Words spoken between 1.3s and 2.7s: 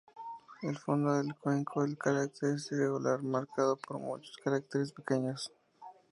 cuenco del cráter